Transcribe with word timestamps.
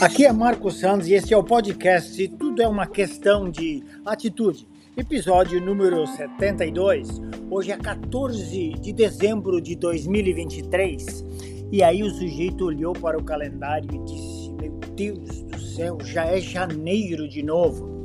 Aqui 0.00 0.24
é 0.24 0.32
Marcos 0.32 0.80
Santos 0.80 1.08
e 1.08 1.12
este 1.12 1.34
é 1.34 1.36
o 1.36 1.44
podcast 1.44 2.26
Tudo 2.28 2.62
é 2.62 2.66
uma 2.66 2.86
questão 2.86 3.50
de 3.50 3.84
atitude. 4.06 4.66
Episódio 4.96 5.60
número 5.60 6.06
72. 6.06 7.20
Hoje 7.50 7.70
é 7.70 7.76
14 7.76 8.70
de 8.80 8.94
dezembro 8.94 9.60
de 9.60 9.76
2023. 9.76 11.22
E 11.70 11.82
aí 11.82 12.02
o 12.02 12.08
sujeito 12.08 12.64
olhou 12.64 12.94
para 12.94 13.18
o 13.18 13.22
calendário 13.22 13.90
e 13.92 13.98
disse: 14.04 14.50
Meu 14.52 14.72
Deus 14.96 15.42
do 15.42 15.60
céu, 15.60 15.98
já 16.02 16.24
é 16.24 16.40
janeiro 16.40 17.28
de 17.28 17.42
novo. 17.42 17.99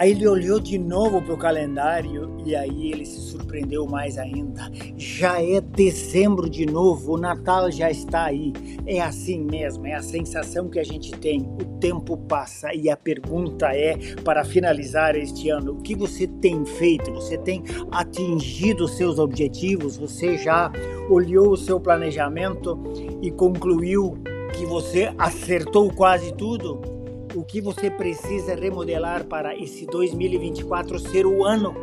Aí 0.00 0.12
ele 0.12 0.26
olhou 0.26 0.58
de 0.58 0.78
novo 0.78 1.20
para 1.20 1.34
o 1.34 1.36
calendário 1.36 2.34
e 2.46 2.56
aí 2.56 2.90
ele 2.90 3.04
se 3.04 3.20
surpreendeu 3.20 3.84
mais 3.84 4.16
ainda. 4.16 4.72
Já 4.96 5.42
é 5.42 5.60
dezembro 5.60 6.48
de 6.48 6.64
novo, 6.64 7.16
o 7.16 7.18
Natal 7.18 7.70
já 7.70 7.90
está 7.90 8.24
aí. 8.24 8.50
É 8.86 9.02
assim 9.02 9.44
mesmo, 9.44 9.86
é 9.86 9.92
a 9.92 10.00
sensação 10.00 10.70
que 10.70 10.78
a 10.78 10.82
gente 10.82 11.10
tem. 11.10 11.42
O 11.42 11.78
tempo 11.78 12.16
passa 12.16 12.72
e 12.74 12.88
a 12.88 12.96
pergunta 12.96 13.76
é, 13.76 13.98
para 14.24 14.42
finalizar 14.42 15.14
este 15.16 15.50
ano, 15.50 15.72
o 15.72 15.82
que 15.82 15.94
você 15.94 16.26
tem 16.26 16.64
feito? 16.64 17.12
Você 17.12 17.36
tem 17.36 17.62
atingido 17.92 18.88
seus 18.88 19.18
objetivos? 19.18 19.98
Você 19.98 20.38
já 20.38 20.72
olhou 21.10 21.52
o 21.52 21.58
seu 21.58 21.78
planejamento 21.78 22.82
e 23.20 23.30
concluiu 23.30 24.16
que 24.54 24.64
você 24.64 25.12
acertou 25.18 25.92
quase 25.92 26.32
tudo? 26.32 26.89
O 27.34 27.44
que 27.44 27.60
você 27.60 27.90
precisa 27.90 28.54
remodelar 28.54 29.24
para 29.24 29.56
esse 29.56 29.86
2024 29.86 30.98
ser 30.98 31.26
o 31.26 31.44
ano 31.44 31.74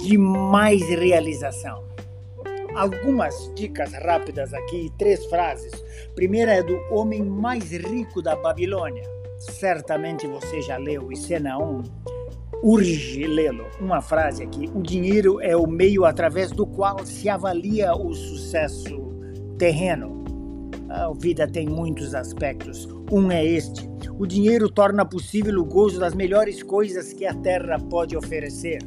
de 0.00 0.16
mais 0.16 0.88
realização. 0.88 1.84
Algumas 2.74 3.52
dicas 3.54 3.92
rápidas 3.92 4.54
aqui, 4.54 4.92
três 4.96 5.24
frases. 5.26 5.72
Primeira 6.14 6.52
é 6.52 6.62
do 6.62 6.78
homem 6.90 7.22
mais 7.22 7.70
rico 7.72 8.22
da 8.22 8.36
Babilônia. 8.36 9.02
Certamente 9.38 10.26
você 10.26 10.60
já 10.62 10.76
leu, 10.76 11.10
e 11.10 11.16
cena 11.16 11.58
1 11.58 11.82
urge 12.62 13.26
lê-lo. 13.26 13.66
Uma 13.80 14.00
frase 14.00 14.42
aqui: 14.42 14.68
o 14.74 14.82
dinheiro 14.82 15.40
é 15.40 15.56
o 15.56 15.66
meio 15.66 16.04
através 16.04 16.50
do 16.50 16.66
qual 16.66 17.04
se 17.04 17.28
avalia 17.28 17.94
o 17.94 18.14
sucesso 18.14 18.96
terreno. 19.58 20.17
A 20.88 21.12
vida 21.12 21.46
tem 21.46 21.68
muitos 21.68 22.14
aspectos. 22.14 22.88
Um 23.12 23.30
é 23.30 23.44
este: 23.44 23.88
o 24.18 24.26
dinheiro 24.26 24.70
torna 24.70 25.04
possível 25.04 25.60
o 25.60 25.64
gozo 25.64 26.00
das 26.00 26.14
melhores 26.14 26.62
coisas 26.62 27.12
que 27.12 27.26
a 27.26 27.34
terra 27.34 27.78
pode 27.78 28.16
oferecer. 28.16 28.82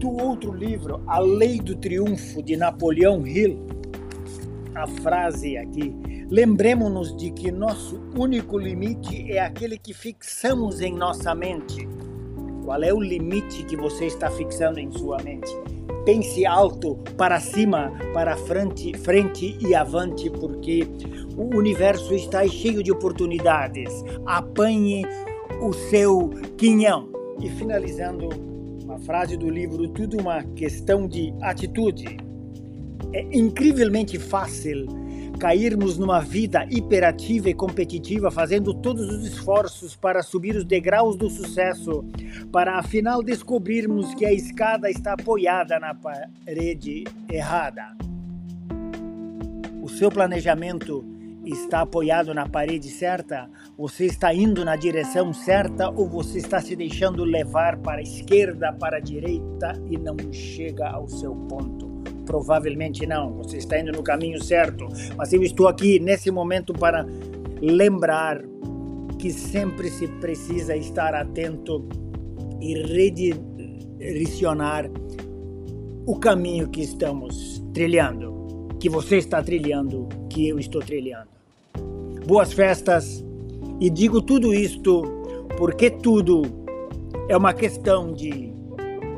Do 0.00 0.10
outro 0.10 0.52
livro, 0.52 1.02
A 1.06 1.18
Lei 1.18 1.58
do 1.60 1.76
Triunfo, 1.76 2.42
de 2.42 2.56
Napoleão 2.56 3.26
Hill, 3.26 3.66
a 4.74 4.86
frase 4.86 5.58
aqui: 5.58 5.94
lembremos-nos 6.30 7.14
de 7.14 7.30
que 7.30 7.50
nosso 7.50 8.00
único 8.16 8.58
limite 8.58 9.30
é 9.30 9.40
aquele 9.40 9.78
que 9.78 9.92
fixamos 9.92 10.80
em 10.80 10.94
nossa 10.94 11.34
mente. 11.34 11.86
Qual 12.64 12.82
é 12.82 12.92
o 12.92 13.00
limite 13.00 13.64
que 13.64 13.76
você 13.76 14.06
está 14.06 14.30
fixando 14.30 14.80
em 14.80 14.90
sua 14.90 15.18
mente? 15.22 15.50
Pense 16.06 16.46
alto, 16.46 16.96
para 17.18 17.40
cima, 17.40 17.92
para 18.14 18.36
frente, 18.36 18.96
frente 18.96 19.58
e 19.60 19.74
avante, 19.74 20.30
porque 20.30 20.86
o 21.36 21.56
universo 21.56 22.14
está 22.14 22.46
cheio 22.46 22.80
de 22.80 22.92
oportunidades. 22.92 24.04
Apanhe 24.24 25.04
o 25.60 25.72
seu 25.72 26.30
quinhão. 26.56 27.10
E 27.42 27.50
finalizando, 27.50 28.28
uma 28.84 29.00
frase 29.00 29.36
do 29.36 29.50
livro 29.50 29.88
Tudo 29.88 30.18
uma 30.18 30.44
questão 30.54 31.08
de 31.08 31.34
atitude. 31.42 32.16
É 33.12 33.22
incrivelmente 33.36 34.16
fácil 34.16 34.86
cairmos 35.36 35.98
numa 35.98 36.20
vida 36.20 36.66
hiperativa 36.70 37.48
e 37.48 37.54
competitiva, 37.54 38.30
fazendo 38.30 38.74
todos 38.74 39.08
os 39.08 39.26
esforços 39.26 39.94
para 39.94 40.22
subir 40.22 40.56
os 40.56 40.64
degraus 40.64 41.16
do 41.16 41.28
sucesso, 41.30 42.04
para 42.50 42.78
afinal 42.78 43.22
descobrirmos 43.22 44.14
que 44.14 44.24
a 44.24 44.32
escada 44.32 44.90
está 44.90 45.12
apoiada 45.12 45.78
na 45.78 45.94
parede 45.94 47.04
errada. 47.30 47.96
O 49.82 49.88
seu 49.88 50.10
planejamento 50.10 51.04
está 51.44 51.82
apoiado 51.82 52.34
na 52.34 52.48
parede 52.48 52.88
certa? 52.88 53.48
Você 53.78 54.06
está 54.06 54.34
indo 54.34 54.64
na 54.64 54.74
direção 54.74 55.32
certa 55.32 55.88
ou 55.90 56.08
você 56.08 56.38
está 56.38 56.60
se 56.60 56.74
deixando 56.74 57.22
levar 57.24 57.76
para 57.78 58.00
a 58.00 58.02
esquerda, 58.02 58.72
para 58.72 58.96
a 58.96 59.00
direita 59.00 59.80
e 59.88 59.96
não 59.96 60.16
chega 60.32 60.88
ao 60.88 61.08
seu 61.08 61.34
ponto? 61.34 62.15
Provavelmente 62.26 63.06
não, 63.06 63.32
você 63.34 63.56
está 63.56 63.78
indo 63.78 63.92
no 63.92 64.02
caminho 64.02 64.42
certo, 64.42 64.88
mas 65.16 65.32
eu 65.32 65.42
estou 65.42 65.68
aqui 65.68 66.00
nesse 66.00 66.30
momento 66.30 66.74
para 66.74 67.06
lembrar 67.62 68.42
que 69.18 69.32
sempre 69.32 69.88
se 69.88 70.08
precisa 70.08 70.76
estar 70.76 71.14
atento 71.14 71.88
e 72.60 72.74
redirecionar 72.82 74.90
o 76.04 76.16
caminho 76.16 76.68
que 76.68 76.82
estamos 76.82 77.64
trilhando, 77.72 78.68
que 78.78 78.88
você 78.88 79.16
está 79.16 79.42
trilhando, 79.42 80.08
que 80.28 80.48
eu 80.48 80.58
estou 80.58 80.82
trilhando. 80.82 81.28
Boas 82.26 82.52
festas 82.52 83.24
e 83.80 83.88
digo 83.88 84.20
tudo 84.20 84.52
isto 84.52 85.02
porque 85.56 85.90
tudo 85.90 86.42
é 87.28 87.36
uma 87.36 87.54
questão 87.54 88.12
de 88.12 88.52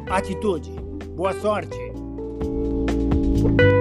atitude. 0.08 0.70
Boa 1.16 1.32
sorte! 1.34 1.87
Thank 3.40 3.60
you. 3.60 3.77